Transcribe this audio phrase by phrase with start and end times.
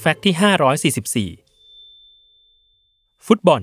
[0.00, 3.62] Fact ที่ 544 ฟุตบอล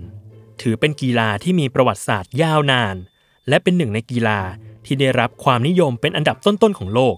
[0.62, 2.96] ถือเป็นกีฬาที่มีประวัติศาสตร์ยาวนาน
[3.50, 4.40] และเป็นหนึ่งในกีฬา
[4.86, 7.16] ที่ได้รับความนิยมเป็นอันดับต้นๆของโลก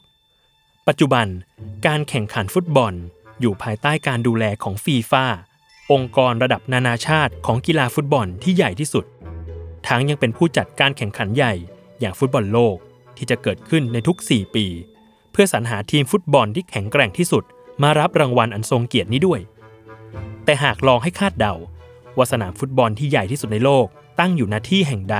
[0.87, 1.27] ปัจจุบัน
[1.87, 2.93] การแข่งขันฟุตบอล
[3.39, 5.25] อยู่ภายใต้การดูแลของฟีฟ่า
[5.91, 9.05] องค์กรระดับนานาชาติของกีฬาฟุตบอลที่ใหญ่ที่สุด
[9.87, 11.53] ทั้งยังเป็นผู้จัดการแข่งขันใหญ่
[11.99, 12.77] อย่างฟุตบอลโลก
[13.17, 14.65] ที่จะเกิดขึ้นในทุก 4 ปี
[15.31, 17.43] เพื่อสรรหาทีมฟุตบอลที่แข็งแกร่งที่สุด
[17.83, 19.39] มารับรางวัลอันทรงเกียรตินี้ด้วย
[20.45, 21.53] แต่หากลองให้คาดเดา
[22.17, 23.85] ว่าสนามฟุตบอลที่ใหญ่ที่สุดในโลก
[24.19, 25.17] ตั้งอยู่ณที่แห่งใด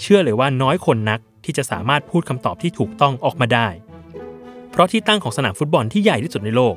[0.00, 3.68] เชื่อเลยว่าน้อยคนนักที่จะสามารถพูดคำตอบที่ถูกต้องออกมาได้
[4.70, 6.76] เพราะที่ตั้งของสนามฟุตบอลที่ใหญ่ที่สุดในโลก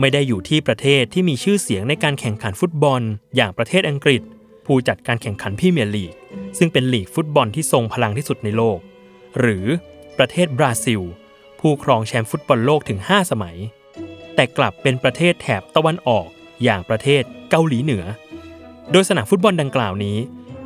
[0.00, 3.00] ไม่ได้อยู่ที่ประเทศที่มีชื่อเสียงในการแข่งขันฟุตบอล
[3.36, 4.22] อย่างประเทศอังกฤษ
[4.66, 6.12] ผู้จัดการแข่งขันพรีเมียร์ลีก
[6.58, 8.78] ซึ่งเป็นลีกฟุตบอลที่ทรงพลังที่สุดในโลก
[9.38, 9.66] หรือ
[10.18, 11.00] ประเทศบราซิล
[11.60, 13.56] ผู้ครองแชมป์ฟุตบอลโลกถึง 5 สมัย
[14.40, 16.28] แต่กลับเป็นประเทศแถบตะวันออก
[16.64, 18.04] อย่างประเทศเกาหลีเหนือ
[18.92, 20.18] โดยสนามฟุตบอลดังกล่าวนี้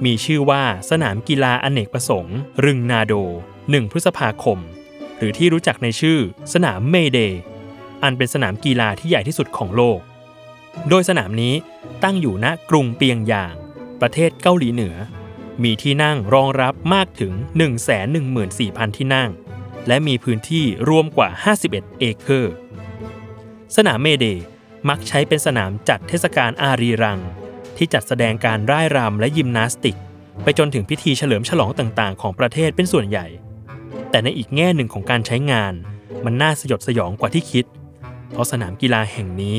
[0.04, 3.14] มีชื่อว่าสนามกีฬาอเนกประสงค์ รึงนาโด
[3.54, 4.58] 1 พฤษภาคม
[5.16, 6.18] หรือที่รู้จักในชื่อ
[6.54, 7.40] สนามเมเดย์
[8.02, 9.98] อันเป็นสนามกีฬาที่ใหญ่ที่สุดของโลก
[10.88, 11.54] โดยสนามนี้
[12.02, 13.54] ตั้งอยู่ณกรุงเปียงยาง
[14.00, 14.94] ประเทศเกาหลีเหนือ
[15.62, 17.32] มีที่นั่งรองรับมากถึง
[18.14, 19.30] 114,000 ที่นั่ง
[19.86, 21.28] และมีพื้นที่รวมกว่า
[21.64, 22.54] 51 เอเคอร์
[23.76, 24.26] สนามเมย์เดย์
[24.88, 27.20] มักใช้เป็นสนามจัดเทศกาลอารีรัง
[27.76, 29.96] ที่จัดแสดงการร่ายรำและยิมนาสติก
[30.42, 33.26] ไปจนถึงพิธีเฉลิมฉลองต่างๆ ของประเทศเป็นส่วนใหญ่
[34.10, 35.74] แต่ในอีกแง่หนึ่งของการใช้งาน
[36.24, 37.64] มันน่าสยดสยองกว่าที่คิด
[38.30, 39.58] เพราะสนามกีฬาแห่งนี้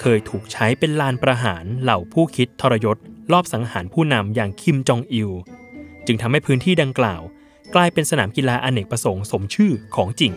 [0.00, 2.96] เคยถูกใช้เป็นลานประหารเหล่าผู้คิดทรยศ
[3.32, 5.30] รอบสังหารผู้นำอย่างคิมจองอิล
[6.06, 7.22] จึงทำให้พื้นที่ดังกล่าว
[7.74, 10.32] กลายเป็นสนามกีฬาอเนกประสงค์สมชื่อของจริง